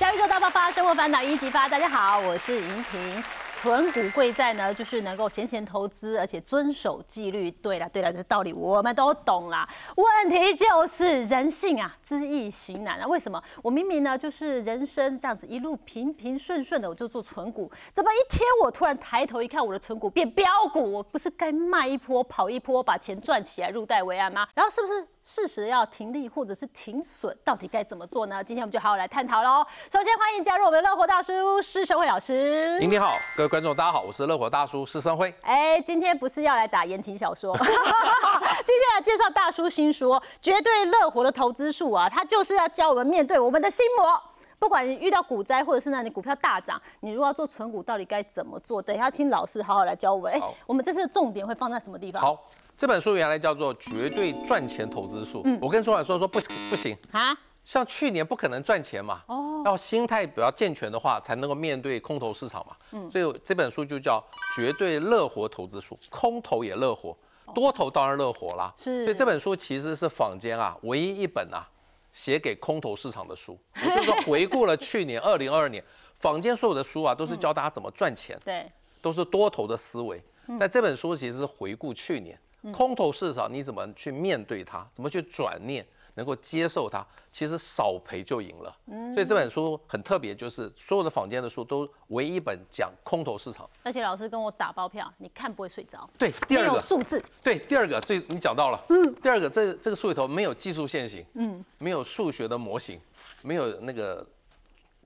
[0.00, 1.68] 小宇宙大爆发，生活烦恼一级发。
[1.68, 3.22] 大家好，我是莹婷。
[3.60, 7.50] 存股贵在呢，就是能够闲钱投资，而且遵守纪律。
[7.50, 9.68] 对了，对了，这道理我们都懂啦。
[9.96, 13.06] 问题就是人性啊，知易行难啊。
[13.06, 13.38] 为什么？
[13.62, 24.48] 我明明呢，就是人生这样子一路平平顺顺的，我就做存股，怎么一天我突然抬头一看，我的存股变标股，我不是该卖一波跑一波，把钱赚起来入袋为安吗？
[24.54, 25.06] 然后是不是？
[25.22, 28.42] 适时要停利或者是停损，到底该怎么做呢？
[28.42, 29.64] 今天我们就好好来探讨喽。
[29.92, 32.78] 首先欢迎加入我们的乐活大叔施生辉老师。
[32.78, 35.32] 您好，各位观众大家好，我是乐活大叔施生辉。
[35.42, 40.10] 哎，今天不是要来打言情小说， 今天来介绍大叔新书
[40.40, 44.20] 《绝对乐活的投资术》啊，他就是要教我们面对我们的心魔。
[44.58, 48.80] 不管你遇到股灾，或者是呢你股票大涨，你如果要做存股，到底该怎么做？
[48.80, 50.32] 等一下听老师好好来教我们。
[50.32, 52.22] 哎，我们这次的重点会放在什么地方？
[52.22, 52.42] 好。
[52.80, 55.40] 这本书原来叫做《绝对赚钱投资术》。
[55.44, 56.40] 嗯，我跟朱老说说不
[56.70, 59.22] 不行啊，像去年不可能赚钱嘛。
[59.26, 62.74] 哦，要心态比较健全的话，才能够面对空头市场嘛。
[62.92, 64.18] 嗯，所以这本书就叫
[64.56, 67.14] 《绝对乐活投资术》，空头也乐活，
[67.54, 68.72] 多头当然乐活啦。
[68.78, 71.68] 是，所以这本书其实是坊间啊唯一一本啊
[72.14, 73.58] 写给空头市场的书。
[73.74, 75.84] 我就是说， 回顾了去年二零二二年，
[76.18, 80.18] 坊间所有的书啊都是教大家怎么赚钱，对，都是多头的思维。
[80.58, 82.40] 但这本书其实是回顾去年。
[82.72, 84.86] 空头市场你怎么去面对它？
[84.94, 87.04] 怎么去转念，能够接受它？
[87.32, 88.76] 其实少赔就赢了。
[88.86, 93.68] 嗯，所以这本书很特别，就是所有的坊间的书都唯一一本讲空头市场。
[93.82, 96.08] 而且老师跟我打包票，你看不会睡着。
[96.18, 97.22] 对，第二个数字。
[97.42, 98.80] 对，第二个最你讲到了。
[98.88, 99.14] 嗯。
[99.22, 103.00] 第二个这这个数里头没有技术线型，嗯，没有数学的模型，
[103.42, 104.26] 没有那个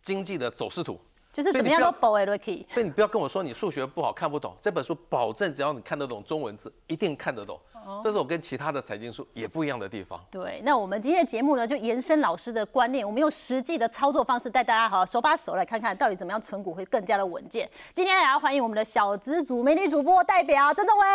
[0.02, 0.98] 经济的走势图。
[1.34, 7.58] 就是怎么样都保为 lucky，所以你不要跟我说你数学不好看不懂，这本书保证只要你看得懂中文字，一定看得懂。
[8.02, 10.20] 这是我跟其他的财经书也不一样的地方。
[10.30, 17.68] 对，那我们今天的节目呢，就延伸老师的观念，我们用实际的操作方式带大家好手把手来看看到底怎么样存股会更加的稳健。
[17.92, 21.06] 今天也要欢迎我们的小资组美女主播代表郑仲威。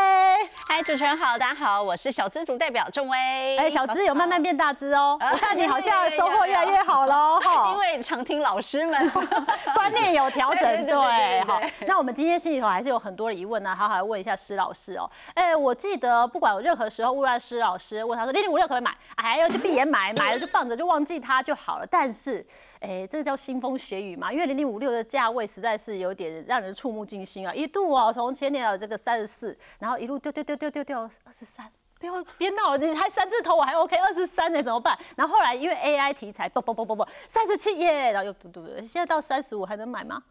[0.67, 3.57] 嗨，主持人好，大家好，我是小资组代表仲威。
[3.57, 7.39] 哎，小资有慢慢变大资哦， 我看你好像收获越来越好喽。
[7.71, 9.09] 因为常听老师们
[9.73, 11.59] 观念有调整， 对，好。
[11.87, 15.09] 那我们今天心里头还是有很多的疑问呢，好好来问一下施老师哦。
[15.33, 16.58] 哎，我记得不管。
[16.61, 21.87] 任何时候，乌拉师老师问他说：“零零五六可不可以买？”哎呀，就闭眼买， 买了就放着，就忘记它就好了。
[21.87, 22.45] 但是，
[22.79, 24.31] 哎，这个叫腥风血雨嘛？
[24.31, 27.53] 因为零零五六的价位实在是有点让人触目惊心啊！
[27.53, 31.69] 一度哦，从前年的这个三十四，然后一路掉掉掉掉掉掉二十三，
[31.99, 34.97] 不要别闹了，你还三字头，我还 OK，二十三呢怎么办？
[35.15, 40.21] 然后后来因为 AI 题材，不不不不不，三十七耶，然后又嘟嘟嘟，现在到三十五还能买吗？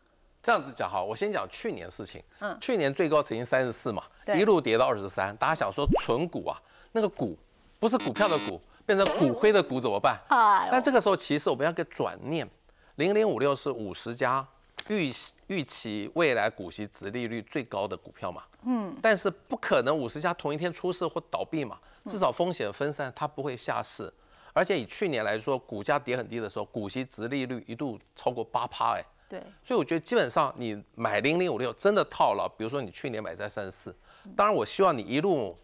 [0.41, 2.23] 这样子讲哈，我先讲去年事情。
[2.39, 4.05] 嗯，去年最高曾经三十四嘛，
[4.37, 5.37] 一路跌到二十三。
[5.37, 6.61] 大家想说存股啊，
[6.93, 7.39] 那个股
[7.79, 10.19] 不是股票的股，变成骨灰的股怎么办？
[10.71, 12.49] 但这个时候其实我们要个转念，
[12.97, 14.47] 零零五六是五十家
[14.89, 15.13] 预
[15.47, 18.43] 预期未来股息值利率最高的股票嘛。
[18.65, 24.13] 嗯，但是不可能五十家同一天出事或倒闭嘛，至少风险分散，它不会下市。
[24.53, 29.05] 而且以去年来说，股价跌很低的时候，股息值利率一度超过八趴哎。
[29.29, 33.95] 对，所以我觉得基本上你买零零五六真的套牢，比如说你去年买在三十四，
[34.37, 35.57] 当然我希望你一路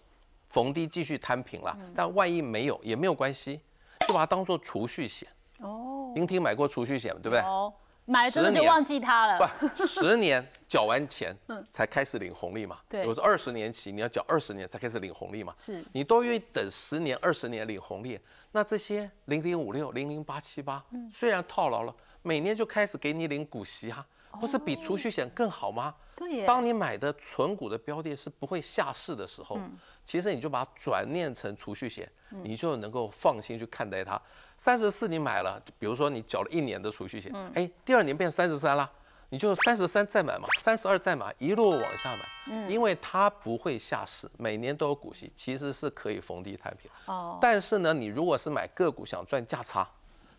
[0.48, 3.60] 逢低继续摊平了，但万一没有也没有关系，
[4.06, 5.28] 就把它当做储蓄险。
[5.58, 7.40] 哦，英婷买过储蓄险对不对？
[7.40, 7.72] 哦，
[8.04, 9.50] 买了就忘记它了。
[9.76, 11.36] 不，十年缴完钱
[11.70, 12.78] 才开始领红利嘛。
[12.88, 15.54] 对，我说二十年起你要缴二十年才开始领红利嘛。
[15.58, 18.18] 是，你都愿意等十年、二十年领红利，
[18.52, 21.94] 那这些零零五六、零零八七八，虽然套牢了。
[22.26, 24.06] 每年就开始给你领股息啊，
[24.40, 25.94] 不是比储蓄险更好吗？
[26.16, 26.46] 对。
[26.46, 29.58] 当你买的存股的标的是不会下市的时候，
[30.04, 32.10] 其实你就把它转念成储蓄险，
[32.42, 34.20] 你就能够放心去看待它。
[34.56, 38.88] 三十四你买了，比如说你缴了一年的储蓄险，哎，第二年变三十三了，
[39.30, 46.88] 你就三十三再买嘛，三十二再买，一路往下买，嗯，因为它不会下市，每年都有股息，其实是可以逢低摊平。
[47.06, 47.38] 哦。
[47.40, 49.88] 但是呢，你如果是买个股想赚价差，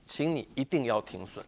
[0.05, 1.45] 请你一定要停损。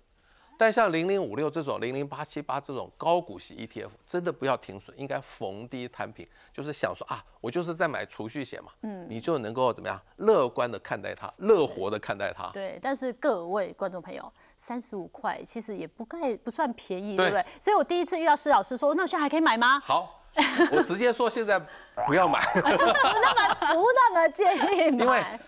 [0.57, 6.27] 但像零零五六这种零零八七八这种高股息 ETF，真的不要停损，应该逢低摊平。
[6.51, 12.49] 就是想说啊，我就是在买储蓄险嘛，嗯，你就能够怎么样乐观的看待它，乐活的看待它。
[12.51, 17.45] 对，但是各位观众朋友，三十五块其实也不该不算便宜，对不对？
[17.61, 19.79] 所以我第一次遇到施老师说，那现在还可以买吗？
[19.79, 20.23] 好，
[20.71, 21.59] 我直接说现在
[22.07, 25.39] 不要买，不 那么不那么建议买。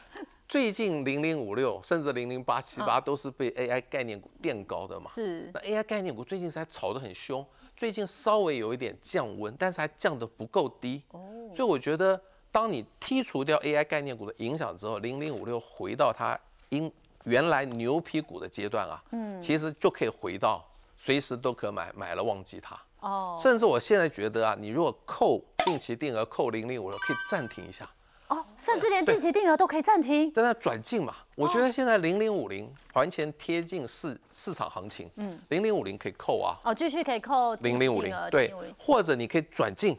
[0.50, 5.08] 最近零零五六甚至零零八七八都是被 AI 概念股垫高的嘛？
[5.12, 5.52] 是。
[5.54, 7.46] 那 AI 概念股最近才炒得很凶，
[7.78, 11.04] 最近稍微有一点降温，但是还降得不够低。
[11.12, 11.22] 哦。
[11.56, 12.20] 所以我觉得，
[12.52, 16.38] 当你剔除掉 AI 概念股的影响之后，零零五六回到它
[16.70, 16.92] 应
[17.26, 20.68] 原来牛皮股的阶段啊，嗯，其实就可以回到
[20.98, 22.76] 随时都可买，买了忘记它。
[23.02, 27.88] 哦甚至我现在觉得啊，你如果扣定期定额扣零零五六，可以暂停一下，
[28.30, 30.32] 哦，甚至连定期定额都可以暂停。
[30.34, 31.14] 但那转进嘛。
[31.36, 38.54] 我觉得现在零零五零还钱贴近市市场行情，嗯，零零五零可以扣啊，哦，继续可以扣零零五零对。
[38.78, 39.98] 或者你可以转进，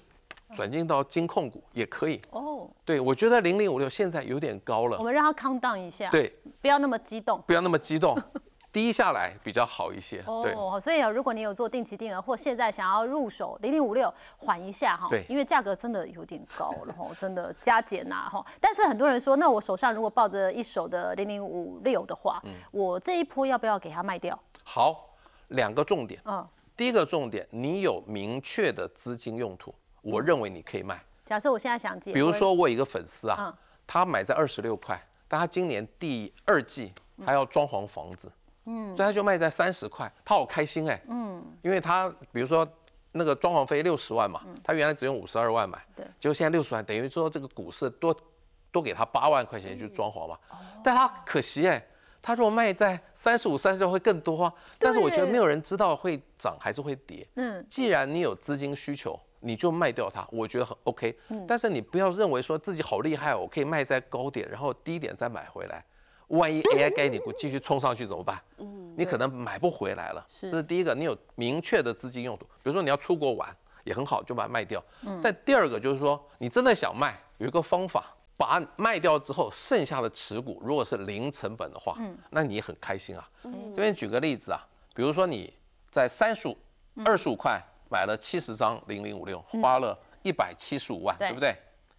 [0.55, 2.21] 转进到金控股也可以。
[2.31, 4.99] 哦，对，我觉得零零五六现在有点高了。
[4.99, 7.43] 我了，们让它 count down 一下，，对，不要那么激动。
[7.47, 8.17] 不要那么激动，
[8.72, 10.22] 低下来比较好一些。
[10.43, 18.44] 对，哦，所以啊如果你有做定期定额，或现在想要入手零零五六，缓一下哈，对因为价格真的有点高了哈， 真的加减呐哈。
[18.61, 24.38] 但是很多人说，那我手上如果抱着一手的零零五六的话，嗯我这一波要不要给它卖掉？
[24.62, 25.11] 好，
[25.49, 26.20] 两个重点。
[26.25, 26.46] 嗯，
[26.76, 31.02] 第一个重点，你有明确的资金用途，我认为你可以卖。
[31.25, 36.93] 假设我现在想借，比如说，我有一个粉丝嗯啊，他买在二十六块，但他今年第二季
[37.25, 38.32] 他要装潢房子，嗯，
[38.64, 42.66] 所以他就卖在三十块，他好开心哎，嗯，因为他比如说
[43.12, 48.16] 那个装潢费六十万嘛，他原来只用五十二万买，对结果现在六十万，等于说这个股市多
[48.70, 50.38] 多给他八万块钱去装潢嘛，
[50.84, 51.84] 但他可惜哎。
[52.22, 57.26] 他如果卖在三十五、三十六会更多啊，但是我觉得没有人知道会涨还是会跌。
[57.36, 61.18] 嗯，既然你有资金需求，你就卖掉它，我觉得很 OK。
[61.48, 65.82] 但是你不要认为说自己好厉害，我可以卖在高点，然后低点再买回来。
[66.31, 68.41] 万一 AI 概念股继续冲上去怎么办？
[68.97, 70.23] 你可能买不回来了。
[70.27, 73.55] 是这是第一个，你有明确的资金用途，比如说你要出国玩
[73.85, 74.82] 也很好，就把它卖掉。
[75.23, 81.97] 但第二个就是说，你真的想卖，有一个方法，把它卖掉之后，剩下的持股如果是零成本的话，
[82.31, 83.29] 那你也很开心啊。
[83.75, 84.61] 这边举个例子啊，
[84.94, 85.53] 比如说你
[85.91, 86.56] 在三十五、
[87.05, 87.61] 二十五块
[87.91, 91.56] 买了七十张零零五六，花了一百七十五万，对对不对？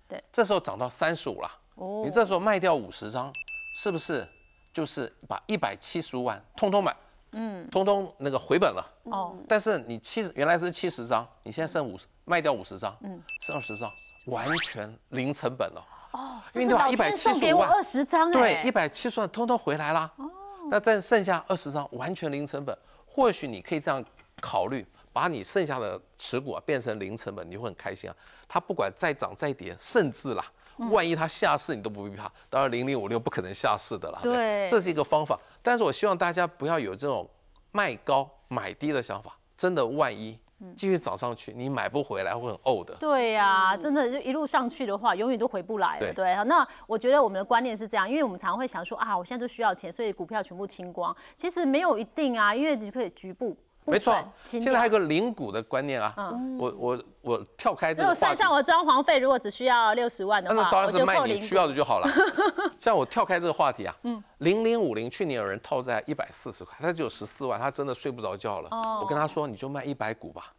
[0.08, 0.24] 对。
[0.32, 3.34] 这时候涨到三十五了，哦你这时候卖掉五十张，
[3.74, 4.28] 是不是
[4.74, 6.96] 就是把一百七十五万通通买，
[7.32, 8.86] 嗯，通通那个回本了？
[9.04, 13.92] 哦，但是你七十原来是七十张，你现在剩五十，卖掉五十张，嗯，剩二十张，
[14.26, 15.86] 完全零成本了。
[16.12, 20.12] 哦，因为你把这是老天送给175万我二十张对，哎，一百七十万通通回来啦。
[20.18, 20.30] 哦，
[20.70, 24.04] 那但剩下二十张完全零成本，或许你可以这样
[24.42, 28.16] 考虑，把你剩下的持股啊变成零成本，你会很开心啊。
[28.48, 32.32] 它不管再涨再跌，甚至啦，嗯万一它下市你都不必怕。
[32.50, 34.20] 当然零零五六不可能下市的啦。
[34.22, 35.40] 对这是一个方法。
[35.62, 37.30] 但是我希望大家不要有这种
[37.72, 42.96] 卖高买低的想法，真的万一嗯继续涨上去，你买不回来会很呕的。
[43.00, 46.00] 对呀、真的就一路上去的话，永远都回不来了。
[46.00, 51.16] 对对，好那我觉得我们的观念是这样，因为我们常会想说啊，我现在就需要钱，所以股票全部清光。
[51.36, 53.56] 其实没有一定啊，因为你可以局部。
[53.86, 56.14] 部没错现在还有个零股的观念啊，
[56.60, 62.08] 我我我跳开这个算上我装潢费，如果只需要六十万的话，那当然是卖你需要的就好了。
[62.80, 68.70] 像我跳开这个话题啊，嗯，零零五零去年有人套在一百四十块，他只有十四万，他真的睡不着觉了。
[68.72, 69.00] 哦。
[69.02, 70.54] 我跟他说，你就卖一百股吧，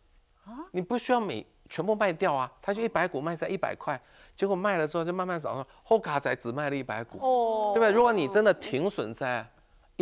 [0.73, 4.01] 你不需要每全部卖掉啊，他就一百股卖在一百块，
[4.37, 7.73] 结果卖了之后就慢慢涨上，后卡仔只卖了一百股，哦。
[7.75, 7.93] 对不对？
[7.93, 9.47] 如果你真的停损在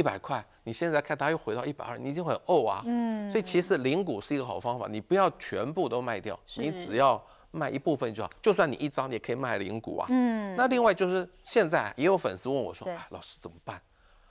[0.01, 2.81] 一百块，你现在看它又回到一百二，你一定会很呕啊。
[2.87, 8.31] 嗯，所以其实零股是一个好方法，你不要全部都卖掉，你只要卖一部分就好。
[8.41, 10.07] 就算你一张，你也可以卖零股啊。
[10.09, 13.79] 嗯，那另外就是现在也有粉丝问我说，老师怎么办？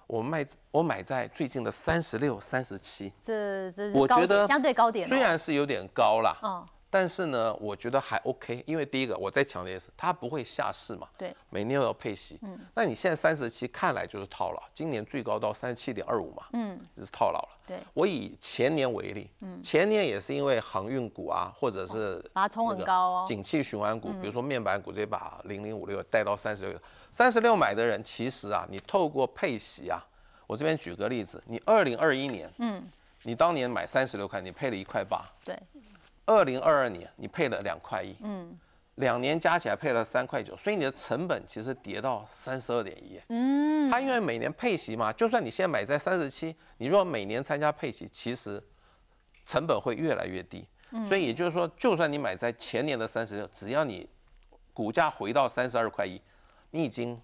[0.07, 3.13] 我卖我买在最近的三十六、三十七，
[3.93, 17.49] 我觉得相对高点哦，虽然是有点高啦，嗯但是呢，我觉得还 OK，因为第一个我再强调一次，它不会下市嘛，对，每年都有配息，嗯，那你现在三十七看来就是套牢，今年最高到三十七点二五嘛，嗯，就是套牢了。
[17.67, 26.79] 对，我以前年为例，嗯，前年也是因为航运股啊，或者是把它冲很高哦景气循环股，比如说面板股，直接把零零五六带到三十六，
[27.11, 30.03] 三十六买的人，其实啊，你透过配息啊，
[30.47, 32.83] 我这边举个例子，你二零二一年，嗯，
[33.21, 35.55] 你当年买三十六块，你配了一块八，对，
[36.29, 38.55] 二零二二年你配了两块一，嗯，
[38.95, 48.63] 两年加起来配了三块九，所以你的成本其实跌到三十二点一，嗯，它因为每年配息嘛，就算你现在买在三十七，你如果每年参加配息，其实
[49.43, 50.63] 成本会越来越低，
[51.07, 54.07] 所以也就是说，就算你买在前年的三十六，只要你
[54.71, 56.21] 股价回到三十二块一，
[56.69, 57.19] 你已经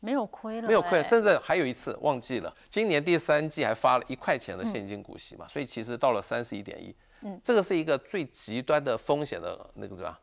[0.00, 10.16] 没有亏了，没有亏，了甚至还有一次忘记了，今年第三季还发了一块钱的现金股息嘛，所以其实到了三十一点一，嗯，这个是一个最极端的风险的那个什么样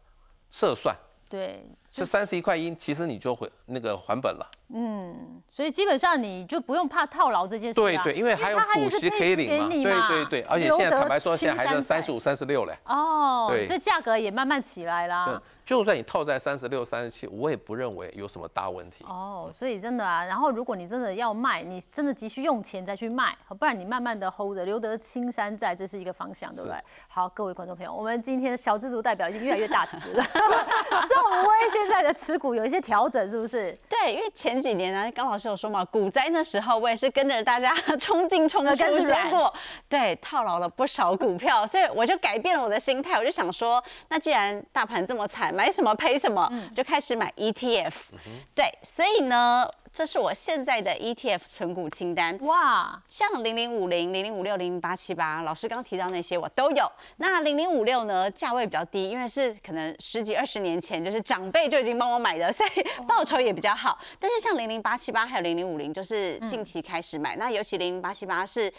[0.50, 0.96] 测算，
[1.30, 4.50] 对，这三十一块一，其实你就会那个还本了。
[4.70, 7.84] 嗯所以基本上你就不用怕套牢这件事、啊。
[7.84, 12.78] 对对，因为还有它股息可以领嘛对对对，而且现在坦白说，现在还是三十五、三十六嘞。
[12.86, 15.42] 哦，对所以价格也慢慢起来啦。
[15.68, 19.04] 对，就算你套在三十六、三十七，我也不认为有什么大问题。
[19.06, 26.78] 哦，所以真的啊，然后如果你真的要卖，你真的急需用钱再去卖，不然你慢慢的 hold 着，留得青山在，这是一个方向，对不对？
[27.08, 33.78] 好，各位观众朋友，我们今天小资族代表已经越来越大只了， 仲威现在的持股有一些调整，是不是？
[33.90, 39.54] 对，因为前几年呢，刚老师有说嘛，股灾那时候我也是跟着大家冲进冲出， 结跟着染果
[39.90, 47.94] 对套牢了不少股票，所以我就改变了我的心态，我就想说，那既然大盘这么惨，买什么赔什么，就开始买 ETF。
[48.54, 52.38] 对，所以呢，这是我现在的 ETF 存股清单。
[52.42, 56.90] 哇，像零零五零、零零五六、零零八七八，老师刚提到那些我都有。
[57.16, 63.98] 那零零五六呢，价位比较低，因为是可能十几二十年前就是长辈就已经帮我买的，所以报酬也比较好。
[64.20, 67.36] 但是像零零八七八还有零零五零，就是近期开始买。
[67.36, 68.72] 那尤其零零八七八是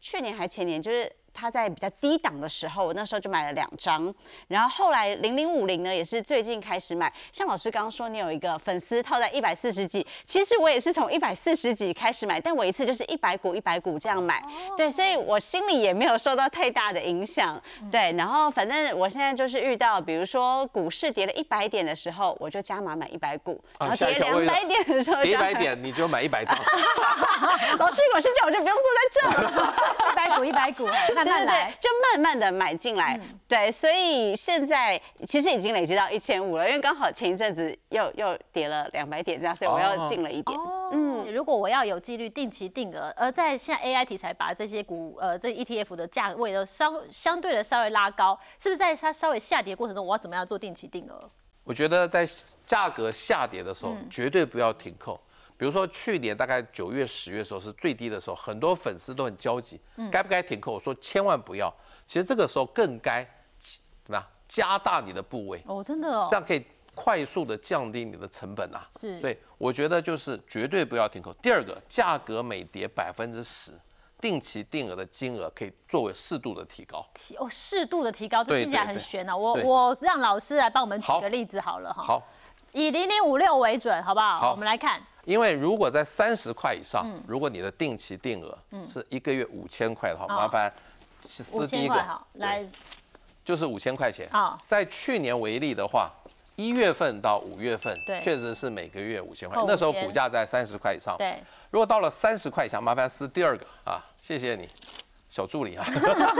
[0.00, 1.10] 去年还前年，就是。
[1.36, 4.12] 它在比较低档的时候，我那时候就买了两张，
[4.48, 7.12] 然后后来零零五零呢也是最近开始买。
[7.30, 14.42] 像老师刚刚说，你有一个粉丝套在一百四十几，其实我也是从一百四十几开始买，但我一次就是一百股一百股这样买，
[14.76, 17.60] 对，所以我心里也没有受到太大的影响，
[17.92, 18.12] 对。
[18.16, 26.56] 然后反正我现在就是遇到，比如说股市跌了一百点的时候，我就加码买一百股，然后跌两百点的时候，跌一百点你就买一百张。
[27.78, 29.74] 老师如果是这样，我就不用坐在这了，
[30.10, 30.88] 一百股一百股，
[31.30, 33.20] 慢慢来，就慢慢的买进来。
[33.48, 40.58] 对，所以现在其实已经累积到一千五了，因为刚好前一阵子又又跌了两百点这样，所以我又进了一点。
[40.92, 51.28] 嗯，如果我要有纪律定期定额，而在现在 AI 题材把这些股呃这 ETF 的价位都稍相对的稍微拉高，是不是在它稍微下跌过程中，我要怎么样做定期定额？
[51.64, 52.24] 我觉得在
[52.64, 55.20] 价格下跌的时候，绝对不要停扣。
[55.58, 60.70] 比如说去年大概九月、十月的时候是最低的时候，很多粉丝都很焦急，该不该停课？
[60.70, 61.72] 我说千万不要。
[62.06, 63.26] 其实这个时候更该
[63.58, 68.86] 怎么样加大你的部位哦，真的哦，这样可以快速的降低你的成本啊。
[69.00, 71.32] 是，所以我觉得就是绝对不要停扣。
[71.42, 73.72] 第二个，价格每跌百分之十，
[74.20, 77.04] 定期定额的金额可以作为适度的提高。
[77.12, 79.36] 提哦，适度的提高，这听起来很悬啊。
[79.36, 82.22] 我我让老师来帮我们举个例子好了哈。，好，
[82.72, 84.38] 以零零五六为准，好不好？
[84.38, 88.56] 好我们来看，因为如果在三十块以上，如果你的定期定额
[88.88, 90.72] 是一个月五千块的话，麻烦
[91.20, 91.94] 撕第一个。
[92.34, 92.64] 来，
[93.44, 94.28] 就是五千块钱。
[94.30, 96.12] 好在去年为例的话，
[96.54, 97.92] 一月份到五月份，
[98.22, 101.16] 确实是每个月五千块，那时候股价在三十块以上。
[101.18, 101.42] 对，
[101.72, 103.66] 如果到了三十块以下，麻烦撕第二个。
[103.84, 104.68] 啊，谢谢你，
[105.36, 105.86] 小助理啊。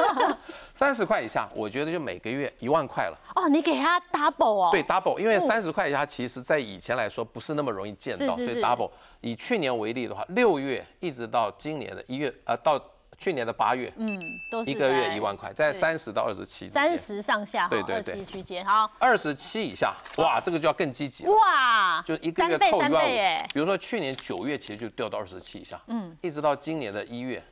[0.73, 3.19] 三十块以下，我觉得就每个月一万块了。
[3.35, 8.91] 哦，你给他 double 哦，对，double，因为三十块以下，其实在以前来说不是那么容易见到，所以 double。
[9.21, 12.81] 以去年为例的话，六月一直到今年的一月，呃，到
[13.19, 14.07] 去年的八月，嗯，
[14.51, 16.97] 都是一个月一万块，在三十到二十七之三。
[16.97, 21.33] 十上下对对对七区间，好，二十七以下，哇，这个就要更积极了。
[21.33, 27.43] 哇，就一个月扣一万五，比如说去年九月其实就掉到二十七以下，嗯，一直到今年的一月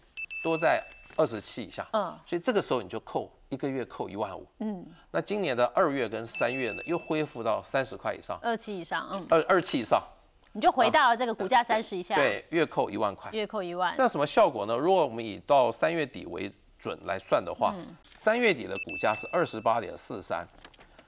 [0.44, 0.82] 都在
[1.16, 2.04] 二十七以下，嗯。
[2.04, 10.02] 嗯，所以这个时候你就扣一个月扣一万五，嗯，那今年的二月跟三月呢又恢复到三十块以上，二七以上，嗯，二二七以上，
[10.52, 13.94] 你就回到了这个股价三十以下，，对，月扣一万块，月扣一万。
[13.94, 14.76] 这，样什么效果呢？
[14.76, 17.86] 如果我们以到三月底为准来算的话，嗯。
[18.14, 20.46] 三月底的股价是二十八点四三，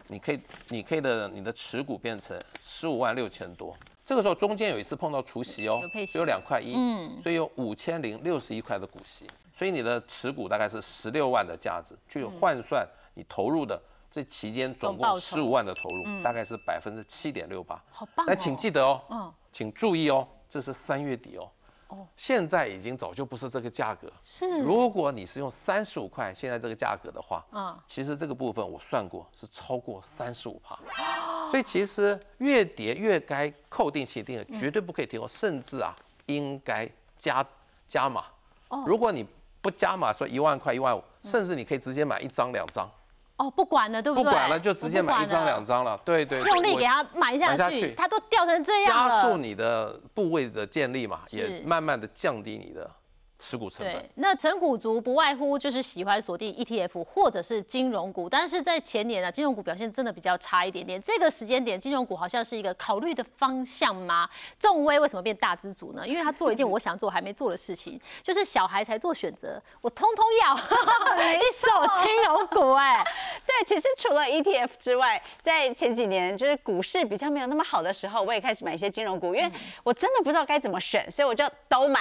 [0.07, 3.75] 你可以你可以的你的持股变成十五万六千多。
[4.07, 17.83] 这个时候中间有一次碰到除息哦只有两块一，嗯所以有五千零六十一块的股息，所以你的持股大概是十六万的价值，去换算你投入的这期间总共十五万的投入，大概是百分之七点六八。
[17.91, 21.51] 好棒哦，那请记得哦，嗯请注意哦，这是三月底哦。
[21.89, 22.07] 哦。
[22.17, 24.11] 现在已经早就不是这个价格。
[24.23, 30.79] 是，如果你是用三十五块现在这个价格的话，啊，其实这个部分我算过是超过三十五趴，
[31.51, 37.47] 所以其实越跌越该扣定期定额，绝对不可以停哦，甚至啊应该加
[37.89, 38.25] 加码。
[38.69, 38.85] 哦。
[38.87, 39.27] 如果你
[39.61, 42.89] 不加码，说一万块一万五，甚至你可以直接买一张两张，
[43.37, 44.25] 哦，不管了，对不对？
[44.25, 45.99] 不管了就直接买一张两张了。
[46.05, 49.23] 对对，用力给它买下去，买下去它都掉成这样了。
[49.23, 52.91] 加速你的部位的建立嘛，也慢慢的降低你的
[53.39, 61.01] 持股成本对。，那成股族不外乎就是喜欢锁定 ETF 或者是金融股，但是在前年啊，金融股表现真的比较差一点点。
[61.03, 64.29] 这个时间点，金融股好像是一个考虑的方向吗？
[64.59, 66.07] 众威为什么变大资族呢？
[66.07, 70.55] 因为他做了一件我想做 还没做的事情，就是小孩才做选择，我通通要
[71.35, 71.69] 一手
[72.03, 73.05] 金融股 哎、
[73.47, 79.51] 对，其实除了 ETF 之外，在前几年就是股市比较没有那么好的时候，我也开始买一些金融股，因为
[79.85, 82.01] 我真的不知道该怎么选，所以我就都买。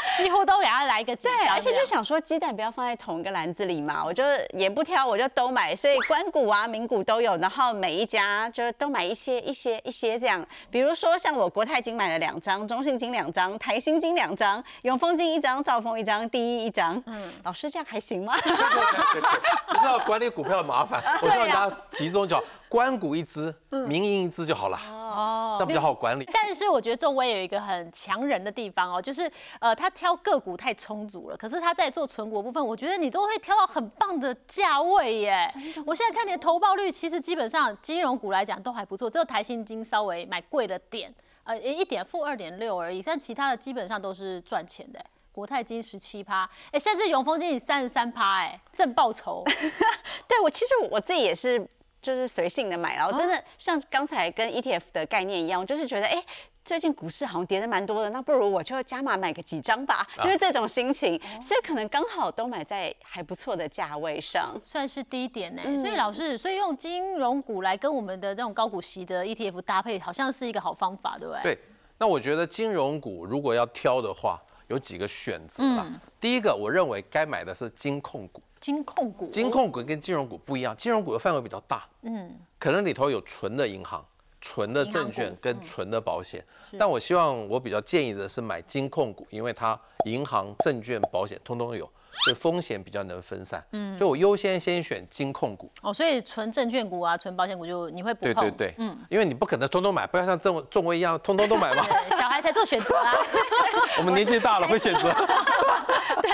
[0.16, 10.44] 几乎都给他来一个几对，而且就想说鸡蛋不要放在同一个篮子里嘛，我就也不挑，我就都买，所以关谷啊、名谷都有，然后每一家就是都买一些、一些、一些这样。
[10.70, 17.02] 比如说像我国泰金买了两张，中信金两张，台新金两张，永丰金一张，兆丰一张，第一一张。
[17.06, 18.34] 嗯，老师这样还行吗？
[18.42, 19.22] 对对对，
[19.68, 26.28] 只是要管理股票的麻烦，我希望大家集中叫关谷一支，民营一支就好了，哦这样比较好管理。
[26.32, 29.30] 但是我觉得周威有一个很强人的地方哦，就是
[29.60, 35.46] 呃，他挑个股太充足了，可是他在做存股部分，我觉得你都会挑到很棒的价位耶。
[35.86, 45.04] 我现在看你的投报率，其实基本上金融股来讲都还不错，只有台新金稍微买贵了点，呃，一点负二点六而已，但其他的基本上都是赚钱的。
[45.34, 49.42] 国泰金十七趴，哎，甚至永丰金三十三趴，哎，正报酬。
[50.28, 51.66] 对我其实我自己也是，
[52.02, 56.22] 就是随性的买然后真哦的像刚才跟 ETF 的概念一样，我就是觉得，哎、
[56.64, 61.16] 最近股市好像跌的蛮多的，那不如我就加码买个几张吧，啊就是这种心情。
[61.16, 64.52] 哦所以可能刚好都买在还不错的价位上。
[64.64, 71.42] 算是低点呢、嗯所以老师，所以用金融股来跟我们的这种高股息的 ETF 搭配，好像是一个好方法，对不对？
[71.42, 71.58] 对，
[71.98, 75.86] 那我觉得金融股如果要挑的话，有几个选择啦。
[76.20, 78.42] 第一个，我认为该买的是金控股。
[78.62, 84.02] 金控股，金控股跟金融股不一样，金融股的范围比较大，嗯，可能里头有纯的银行、
[84.40, 86.42] 纯的证券跟纯的保险。
[86.78, 91.84] 但我希望我比较建议的是买金控股，因为它银行、证券、保险通通有，
[92.24, 93.62] 所以风险比较能分散。
[93.72, 95.68] 嗯，所以我优先先选金控股。
[95.82, 98.34] 哦，所以纯证券股啊，纯保险股就你会不碰？
[98.34, 101.84] 对对对，嗯，因为你不可能通通买，不要像中中威一样通通都买嘛。
[102.16, 103.12] 小孩才做选择啊。
[103.98, 105.12] 我们年纪大了会选择。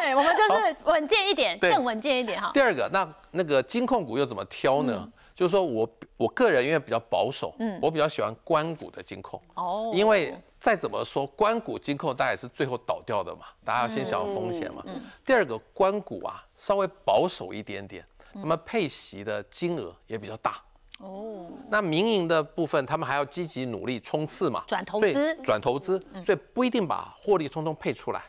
[0.09, 2.51] 对，我们就是稳健一点，更稳健一点哈。
[2.55, 5.07] 第二个，那那个金控股又怎么挑呢？
[5.35, 14.83] 就是说我我个人因为比较保守，嗯我比较喜欢关股的金控，哦，因为再怎么说关股金控大概是最后倒掉的嘛，大家要先想风险嘛。
[15.25, 20.57] 第二个关股啊稍微保守一点点，那么配息的金额也比较大。
[20.99, 28.25] 哦，那民营的部分，他们还要积极努力冲刺嘛，转投资转投资，所以不一定把获利通通配出来，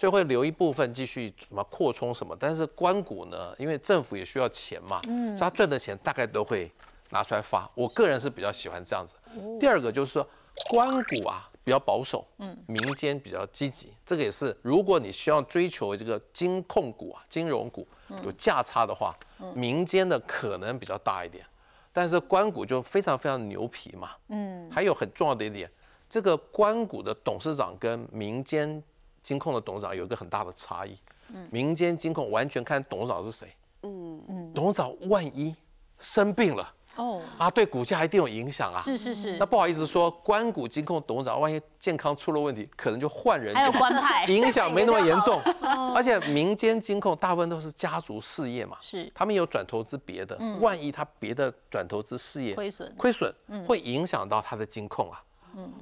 [0.00, 2.34] 所以会留一部分继续什么扩充什么。
[2.40, 6.72] 但是关股呢，因为政府也需要钱嘛，所以他赚的钱大概都会
[7.10, 7.70] 拿出来发。
[7.74, 9.14] 我个人是比较喜欢这样子。
[9.60, 10.26] 第二个就是说
[10.70, 17.86] 关股啊比较保守，嗯，民间比较积极，这个也是如果你需要追求这个金控股啊、金融股
[18.24, 19.14] 有价差的话，
[19.54, 21.44] 民间的可能比较大一点。
[21.92, 25.70] 但是关谷就非常非常牛皮嘛，嗯，还有很重要的一点，
[26.08, 28.82] 这个关谷的董事长跟民间
[29.22, 30.96] 金控的董事长有一个很大的差异，
[31.50, 33.48] 民间金控完全看董事长是谁，
[33.82, 34.22] 嗯。
[34.28, 35.54] 嗯，董事长万一
[35.98, 39.36] 生病了哦，啊，对股价一定有影响啊，是是是。
[39.38, 45.40] 那，不好意思说，关谷金控董事长万一健康出了问题，可能就换人还有官派， 影响没那么严重，
[45.94, 49.10] 而且民间金控大部分都是家族事业嘛，是。
[49.14, 52.92] 他们有转投资别的，万一他别的转投资事业亏损。
[52.96, 53.32] 亏损，
[53.66, 55.22] 会影响到他的金控啊。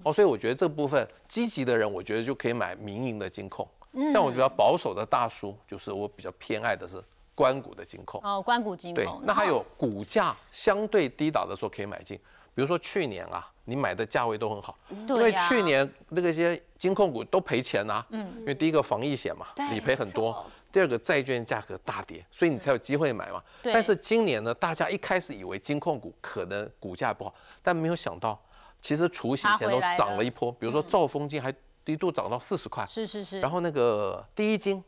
[0.02, 3.66] 哦，所以我觉得这部分积极的人，我觉得就可以买民营的金控。
[4.12, 7.02] 像我比较保守的大叔，就是我比较偏爱的是
[7.34, 8.20] 关谷的金控。
[8.22, 12.16] 哦，关谷金控对，，那还有股价相对低档的时候可以买进，
[12.54, 23.42] 比如说去年啊，你买的价位都很好，因为去年那个些金控股都赔钱呐、嗯，因为第一个防疫险嘛，理赔很多，第二个债券价格大跌，所以你才有机会买嘛。
[23.62, 28.38] 对但是今年呢，大家一开始以为金控股可能股价不好，但没有想到，
[28.80, 34.82] 其实除夕前都涨了一波，比如说兆丰金还一度涨到四十块，是是是，然后那个第一金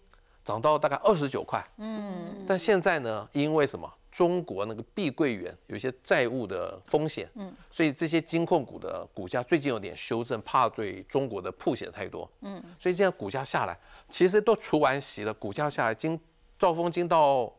[0.44, 3.90] 涨到大概二十九块，嗯，但现在呢，因为什么？
[4.11, 16.20] 中国那个碧桂园有一些债务的风险，嗯，所以这些金控股的股价最近有点修正，怕对中国的铺险太多，嗯，所以现在股价下来，其实都除完息了，股价下来，金
[16.59, 17.50] 兆丰金到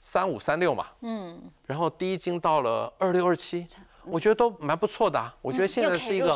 [0.00, 3.66] 三五三六嘛，嗯，然后第一金到了二六二七，
[4.04, 6.32] 我觉得都蛮不错的啊，我觉得现在是一个？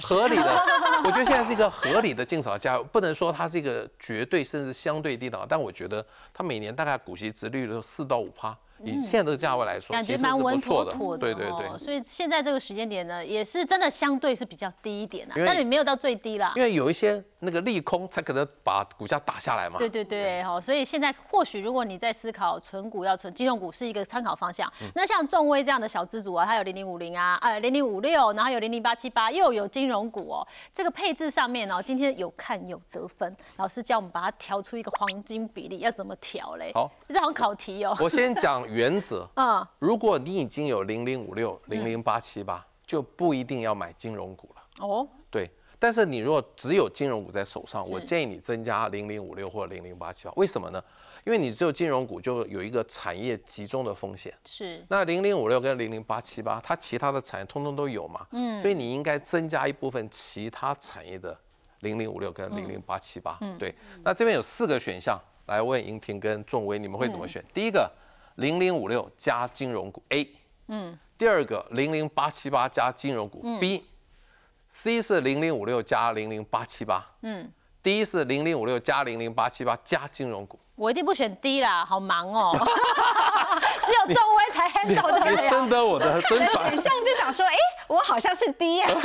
[0.00, 0.64] 合理的，
[1.04, 10.92] 我觉得现在是一个合理的进场价，不能说它是一个绝对甚至相对低档，但我觉得它每年大概股息值率都四到五趴，以现在这个价位来说，感觉蛮稳妥的。
[10.92, 11.78] 妥的，对对对哦。
[11.78, 16.62] 所以现在这个时间点呢，也是真的相对是比较低一点啊，但是没有到最低啦因。
[16.62, 19.78] 为有一些那个利空才可能把股价打下来嘛。
[19.78, 36.70] 对对对，好，所以现在或许如果你在思考存股要存金融股是一个参考方向，嗯那像众威这样的小资主啊，它有零零五零啊，呃零零五六，然后有零零八七八，又有金融股哦，这个配置上面哦，今天有看有得分，老师叫我们把它调出一个黄金比例，要怎么调嘞？
[36.74, 37.96] 好，这好像考题哦。
[38.00, 44.86] 我先讲原则，啊，如果你已经有零零五六、零零八七八，就不一定要买金融股了。
[44.86, 50.32] 哦，对，但是你如果只有金融股在手上，我建议你增加零零五六或者零零八七八。
[50.36, 50.82] 为什么呢？
[51.24, 54.34] 因为你只有金融股，就有一个产业集中的风险。
[54.44, 61.38] 是，那零零五六跟零零八七八，它其他的产业通通都有嘛，嗯，所以你应该增加一部分其他产业的
[61.80, 63.72] 零零五六跟零零八七八，对。
[64.02, 67.44] 那这边有四个选项，来问银平跟仲威，你们会怎么选？
[67.54, 67.88] 第一个
[68.36, 70.34] 零零五六加金融股 A，
[70.68, 80.58] 嗯，第二个零零八七八加金融股 B，C 是零零五六加零零八七八，嗯，D 是零零五六加零零八七八加金融股。
[80.74, 82.56] 我一定不选 D 啦，好忙哦，
[83.86, 85.36] 只有仲威才 handle 得你。
[85.48, 86.76] 深得我的真传选。
[86.78, 87.54] 项就想说，哎，
[87.88, 88.86] 我好像是 D 呀。
[88.90, 89.00] 对啊，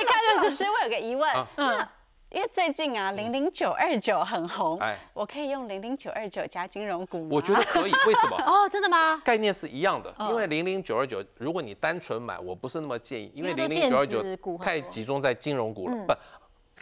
[0.00, 1.88] 一看老就是师，我有个疑问，那
[2.30, 7.28] 因为最近啊，零零九二九很红哎，我可以用零零九二九加金融股吗？
[7.30, 8.36] 我觉得可以，为什么？
[8.44, 9.22] 哦，真的吗？
[9.24, 16.06] 概念是一样的，嗯因为零零九二九，如果你单纯买，我不是那么建议，因为零零九二九股太集中在金融股了，嗯。
[16.06, 16.14] 不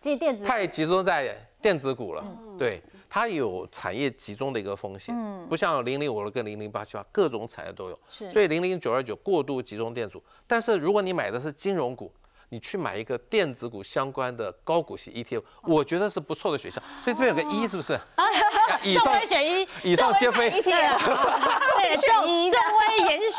[0.00, 2.56] 这电子太集中在电子股了，嗯。
[2.58, 5.14] 对，它有产业集中的一个风险，
[5.48, 8.32] 不像零零五六跟零零八七八各种产业都有，是。
[8.32, 12.10] 所以零零九二九过度集中电子，但是如果你买的是金融股。
[12.54, 16.80] 你去买一个电子股相关的高股息 ETF，我觉得是不错的选项。
[17.02, 17.98] 所以这边有个一，是不是？
[18.84, 20.50] 以上威选一，以上皆非。
[20.62, 20.96] 对啊，
[21.82, 22.33] 对，选一的正威严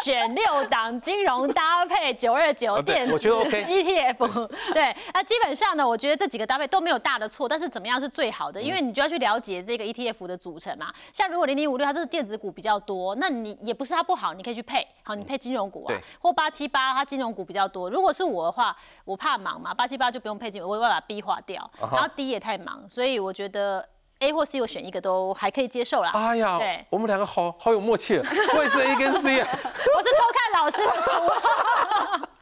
[0.06, 8.62] 选六档金融搭配九二九电子我觉得 OK ETF，对，那基本上呢，我觉得这几个搭配都没有大的错，但是怎么样是最好的？
[8.62, 10.94] 因为你就要去了解这个 ETF 的组成嘛。
[11.12, 17.90] 像如果零零五六它这是电子股比较多，那你也不是它不好，你可以去配，好，你配金融股啊，或八七八它金融股比较多。
[17.90, 23.84] 如果是我的话，我怕忙嘛，八七八就不用配金融，我会把它 B 划掉，然后 D 也太忙，所以我觉得
[24.26, 26.12] A 或 C 我选一个都还可以接受啦。
[26.14, 28.18] 哎呀对，我们两个好好有默契，
[28.56, 29.48] 我也是 A 跟 C 啊。
[29.54, 31.12] 我是偷看老师的书。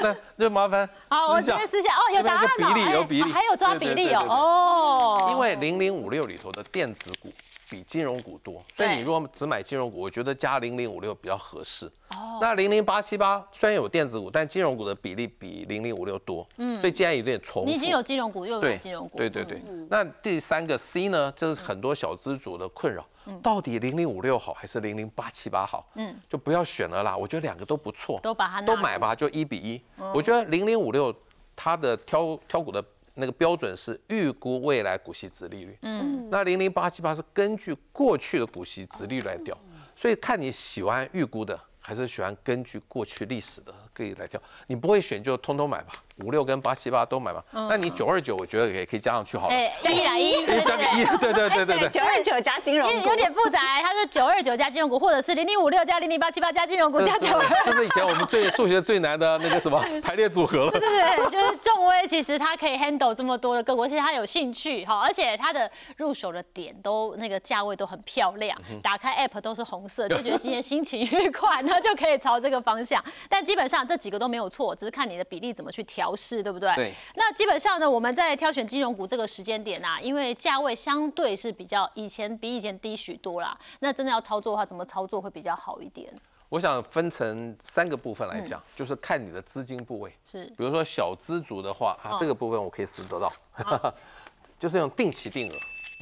[0.00, 7.32] 那就麻烦好，我私下今天私下哦，有答案哦，有个比例哎有比例还有抓比例哦，哦，因为零零五六里头的电子股
[7.72, 11.86] 比金融股多，所以你如果只买金融股，我觉得加零零五六比较合适。
[12.10, 19.62] 哦那零零八七八虽然有电子股，但金融股的比例比零零五六多，嗯，所以既然有点重复，你已经有金融股，又有对金融股，对对对。
[19.88, 23.06] 那第三个 C 呢，这是很多小资主的困扰，
[23.42, 25.88] 到底零零五六好还是零零八七八好？
[25.94, 29.80] 嗯，就不要选了啦，我觉得两个都不错，都把它都买吧，就一比一。
[30.12, 31.14] 我觉得零零五六
[31.56, 39.56] 它的挑挑股的那个标准是预估未来股息值利率，嗯，那零零八七八是根据过去的股息值利率来调，
[39.94, 41.58] 所以看你喜欢预估的。
[41.84, 47.42] 还是喜欢根据过去历史的可以来调，你不会选就通通买吧，五六跟八七八都买吧。
[47.52, 51.88] 那你九二九我觉得也可以加上去好了，加，一来一，对加个一，对对对对对。
[51.88, 57.62] 九二九加金融股因为有点复杂，它是九二九加金融股，或者是零零五六加零零八七八加金融股加九二。
[57.64, 60.70] 这是以前我们最数学最难的那个什么 排列组合了。
[60.70, 73.02] 对对，就是众威，其实他可以 handle 这么多的个股，而且他有兴趣哈，而且他的入手的点都那个价位都很漂亮，打开 app 都是红色，就觉得今天心情愉快，那就可以朝这个方向。
[73.28, 76.74] 但基本上这几个都没有错，只是看你的比例怎么去调试，对不对？
[76.74, 76.92] 对。
[77.14, 86.12] 那基本上呢，我们在挑选金融股这个时间点啊，因为价位相对是比较以前比以前低许多啦，那真的要操作的话，怎么操作会比较好一点？
[86.48, 90.12] 我想分成三个部分来讲，就是看你的资金部位。
[90.30, 93.94] 是比如说小资族的话，啊，这个部分我可以实得到，
[94.60, 95.54] 就是用定期定额，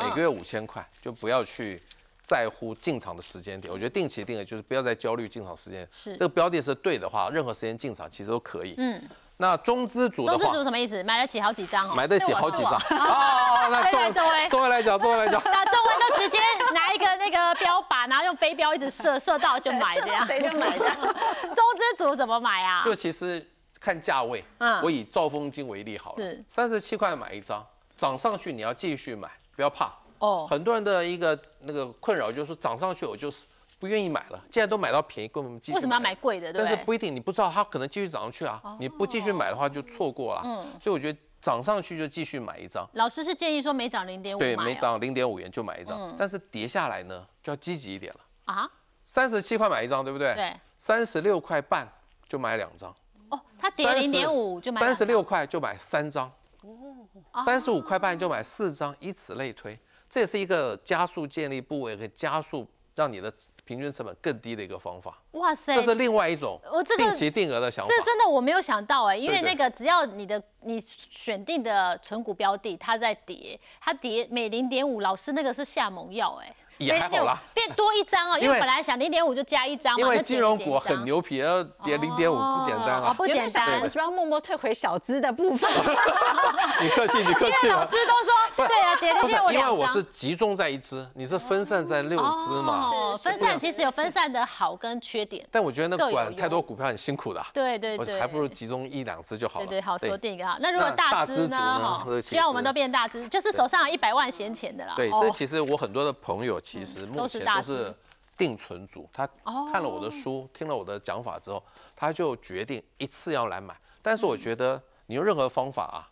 [0.04, 1.80] 每个月五千块，就不要去
[2.20, 3.72] 在乎进场的时间点。
[3.72, 8.74] 我觉得定期定额就是不要再焦虑进场时间，是这个标的是对的话，任何时间进场其实都可以。
[8.76, 9.00] 嗯，
[9.40, 11.02] 那中资组的中资话，族什么意思？
[11.02, 11.94] 买得起好几张哦。
[11.96, 13.68] 买得起好几张是啊。
[13.70, 16.38] 那对对中周围中位来讲，中位来讲， 那中文就直接
[16.74, 20.24] 拿一个那个标靶，然后用飞镖一直射，射到就买这样。
[20.28, 20.96] 谁就买这样。
[21.00, 22.82] 中资组怎么买啊？
[22.84, 23.44] 就其实
[23.80, 27.64] 看价位，嗯我以兆丰金为例好了是，三十七块买一张，
[27.96, 29.26] 涨上去你要继续买，
[29.56, 29.90] 不要怕。
[30.18, 33.46] 哦，很多人的一个那个困扰就是说涨上去我就是
[33.80, 35.72] 不愿意买了，既然都买到便宜，根本继续。
[35.72, 36.14] 为什么要买？
[36.14, 36.52] 贵的？
[36.52, 40.42] 但是不一定，你不知道它可能继续涨上去啊，你不继续买的话就错过了。
[40.44, 48.20] 嗯，所以我觉得涨上去就继续买一张，老师是建议说每涨零点五对，每涨零点五元就买一张，但是跌下来呢就要积极一点了。
[48.44, 48.70] 啊？
[49.06, 50.34] 三十七块买一张，对不对？
[50.34, 50.54] 对。
[50.76, 51.90] 三十六块半
[52.28, 52.94] 就买两张，
[53.30, 56.30] 哦，它跌零点五就买三十六块就买三张，
[56.62, 59.78] 哦三十五块半就买四张，以此类推。
[60.08, 63.32] 这也是一个加速建立部位和加速让你的
[63.70, 65.16] 平均成本更低的一个方法。
[65.32, 67.94] 哇塞，这是另外一种我这个定期定额的想法。
[67.96, 76.52] 这真的我没有想到哎，因为那个只要你的你选定的存股标的它在跌，它跌每零点五，老师那个是下猛药哎。
[76.80, 77.38] 也还好啦。
[77.54, 83.10] 变多一张哦，因因为为本来想零点五就加一张嘛，因为金融股很牛皮，要跌零点五不简单啊。
[83.10, 83.86] 哦不简单我。
[83.86, 85.70] 希望默默退回小资的部分？
[86.80, 87.74] 你客气，你客气了。
[87.74, 89.70] 老师都说，对啊，跌零不是点五，因为。
[89.70, 92.90] 我是集中在一只，你是分散在六只嘛。
[93.16, 95.46] 分散其实有分散的好跟缺点。
[95.50, 99.66] 但我觉得那管太多股票很辛苦的对对对，还不如集中一两只就好了。
[99.66, 100.56] 对对，好锁定一个哈。
[100.60, 102.22] 那如果大资大资族呢？
[102.22, 104.94] 希望我们都变大资，就是手上有一百万闲钱的啦。
[104.96, 107.92] 对，哦这其实我很多的朋友其实目前都是
[108.36, 111.60] 定存组，他哦看了我的书，听了我的讲法之后，
[111.96, 113.76] 他就决定一次要来买。
[114.00, 116.08] 但是我觉得你用任何方法啊，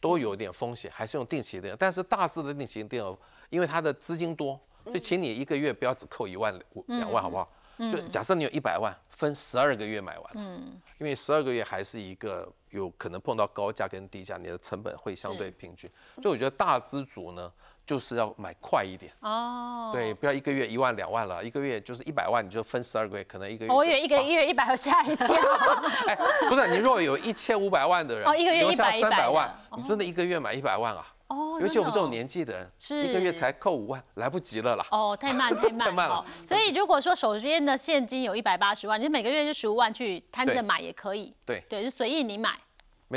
[0.00, 1.76] 都有点风险，还是用定期定额。
[1.78, 3.16] 但是大致的定期定额，
[3.48, 6.54] 因为它的资金多，所以请你一个月不要只扣一万
[6.88, 7.48] 两万，好不好？
[7.78, 17.50] 就假设你有一百万，分十二个月买完，嗯，因为十二个月还是一个有可能碰到高价跟低价，你的成本会相对平均，所以我觉得大资主呢，
[17.92, 23.70] 就是要买快一点，哦，对，不要一个月一万两万了，一个月就是一百万，你就分十二个月，可能一个月。
[23.70, 25.26] 我以为一个月一百，我吓一跳。
[26.08, 26.16] 哎，
[26.48, 31.06] 不是，你如果有一千五百万的人，哦一个月留下三百万你真的一个月买一百万啊？
[31.26, 34.86] 哦，尤其我们这种年纪的人，是一个月才扣五万，来不及了啦。
[34.90, 41.34] 哦，太慢太慢 太慢了哦所以如果说手边的现金有一百八十万，你每个月就十五万去摊着对买也可以。
[41.44, 42.54] 对对，就随意你买，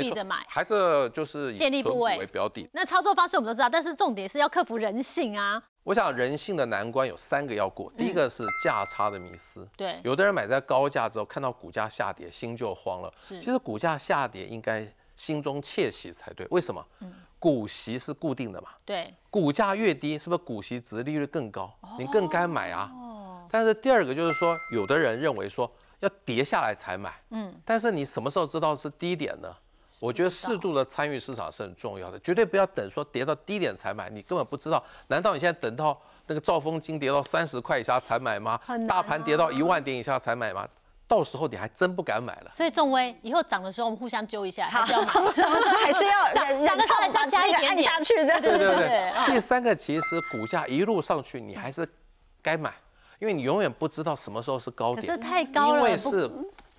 [0.02, 2.68] 闭着买，还是就是以建立部位为标的。
[2.72, 5.62] 那操作方式我们都知道，但是重点是要克服人性啊。
[5.84, 9.68] 我想人性的难关有三个要过，第一嗯个是价差的迷思。
[9.76, 13.12] 对，有的人买在高价之后，看到股价下跌，心就慌了。
[13.16, 16.46] 是其实股价下跌应该心中窃喜才对。
[16.50, 16.84] 为什么？
[17.00, 21.70] 嗯股息是固定的嘛，对，股价越低，是不是股息值利率更高？
[21.98, 22.90] 你更该买啊。
[22.94, 29.54] 哦，但是第二个就是说，有的人认为说要跌下来才买，嗯，但是你什么时候知道是低点呢？
[29.98, 34.82] 我觉得适度的参与市场是很重要的，绝对不要等说跌到低点才买，你根本不知道。
[35.08, 38.86] 难道你现在等到那个兆丰金跌到三十块以下才买吗很？
[38.86, 40.68] 大盘跌到一万点以下才买吗？
[41.08, 42.50] 到时候你还真不敢买了。
[42.52, 45.06] 所以仲威以后涨的时候我们互相揪一下，还是要买。
[45.36, 51.88] 怎么说还是要涨忍忍涨的时候还是要痛把那个按加一点点下去，对对对对对对啊第三个其实股价一路上去，你还是
[52.42, 52.74] 该买，
[53.20, 55.06] 因为你永远不知道什么时候是高点。
[55.06, 56.28] 可是太高了，因为是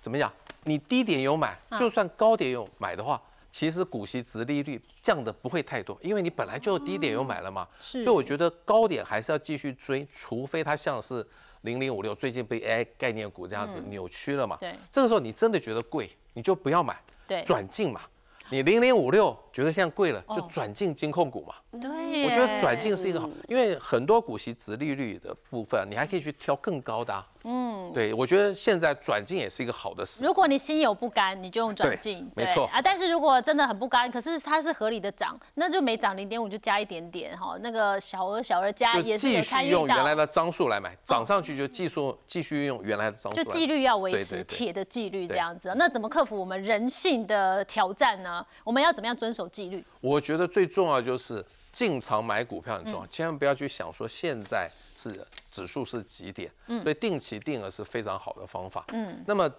[0.00, 0.32] 怎么讲？
[0.64, 7.66] 你低点有买，就算高点有买的话，其实股息值利率降的不会太多，因为你本来就低点有买了嘛。
[7.80, 11.26] 是所以我觉得高点还是要继续追，除非它像是
[11.62, 14.58] 零零五六最近被 AI 概念股这样子扭曲了嘛。
[14.60, 18.02] 对这个时候你真的觉得贵，你就不要买，对转进嘛。
[18.50, 21.54] 你零零五六觉得现在贵了，就哦转进金控股嘛。
[21.80, 27.26] 对，我觉得转进是一个好，因为很多股息值利率的部分，你还可以去挑更高的、啊。
[27.44, 30.24] 嗯，对，我觉得现在转进也是一个好的时机。
[30.24, 32.80] 如果你心有不甘，你就用转进，没错啊。
[32.80, 43.42] 但是如果真的很不甘，可是它是合理的涨，那就每涨零点五就加一点点哈，那个小额小额加就也是有继续用原来的张数来买，涨上去就继续继续用原来的张数。
[43.42, 45.72] 就纪律要维持铁的纪律这样子。
[45.76, 48.44] 那怎么克服我们人性的挑战呢？
[48.62, 49.84] 我们要怎么样遵守纪律？
[50.00, 56.50] 我觉得最重要就是进场买股票很重要，嗯千万不要去想说现在是指数是几点，
[56.82, 58.84] 所以定期定额是非常好的方法。
[58.88, 59.50] 嗯，那么。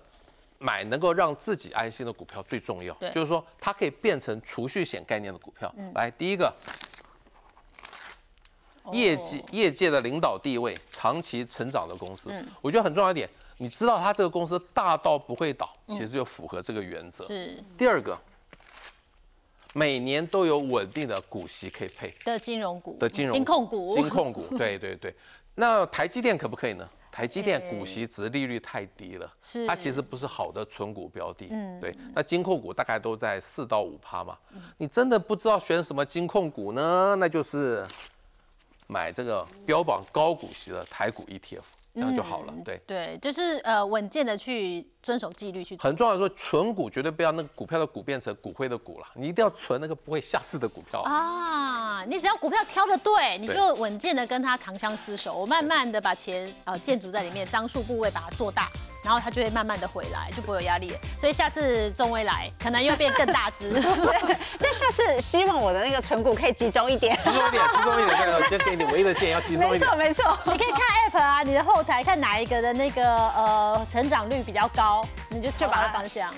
[0.61, 5.73] 买能够让自己安心的股票最重要对，就是说它可以变成储蓄险概念的股票。
[5.95, 6.53] 来，第一个，
[8.91, 13.29] 业绩业界的领导地位、长期成长的公司，我觉得很重要一点。
[13.55, 17.25] 你知道它这个公司大到不会倒，其实就符合这个原则。
[17.25, 18.19] 是第二个，
[19.73, 25.13] 每年都有稳定的股息可以配的金融股的金融金控股，金控股， 对对对。
[25.55, 26.89] 那台积电可不可以呢？
[27.11, 31.47] 台积电哎股息值利率太低了，是它其实不是好的存股标的。
[31.49, 31.93] 嗯对。
[32.15, 34.37] 那金控股大概都在四到五趴嘛。
[34.77, 37.15] 你真的不知道选什么金控股呢？
[37.19, 37.83] 那就是
[38.87, 41.63] 买这个标榜高股息的台股 ETF，
[41.95, 42.53] 这样就好了。
[42.63, 42.79] 对。
[42.87, 45.83] 对，就是呃稳健的去遵守纪律去做。
[45.87, 51.01] 很重要的说，存股绝对不要那个股票的股变成骨灰的股了，你一定要存那个不会下市的股票。
[51.01, 58.67] 啊，你只要股票挑的对，你就稳健的跟它长相厮守，我慢慢的把钱呃建筑在里面，张数部位把它做大，
[59.03, 60.99] 然后它就会慢慢的回来，就不会有压力了。
[61.17, 63.71] 所以下次中威来，可能又变更大只。
[64.59, 67.15] 但下次希望我的那个存股可以集中一点。
[67.17, 70.33] 集中一点，集中一点，对，我先给你唯一的建议，要集中一点没错。
[70.33, 70.53] 没错。
[70.53, 74.88] 你可以看 app 啊，你的后台看哪一个的那个呃成长率比较高，
[75.29, 76.33] 你就就把它那个方向，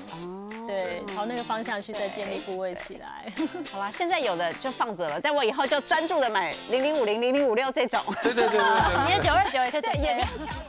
[0.68, 3.32] 对，朝那个方向去再建立部位起来。
[3.72, 8.02] 好啦，现在有的就放着了，但我以后就专注的买零零五零、零零五六这种。
[8.22, 9.08] 对对对对对。
[9.08, 10.54] 你的 九二九也可以对，准备也不要挑